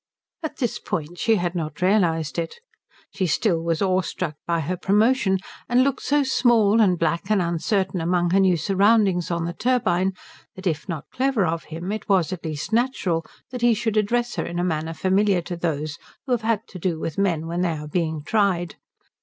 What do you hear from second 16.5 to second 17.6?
to do with men